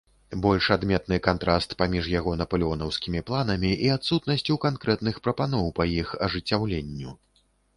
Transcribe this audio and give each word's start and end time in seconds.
Больш 0.43 0.67
адметны 0.75 1.17
кантраст 1.27 1.75
паміж 1.81 2.07
яго 2.13 2.33
напалеонаўскімі 2.41 3.21
планамі 3.29 3.71
і 3.89 3.93
адсутнасцю 3.99 4.59
канкрэтных 4.67 5.15
прапаноў 5.29 5.71
па 5.83 5.89
іх 6.01 6.17
ажыццяўленню. 6.31 7.19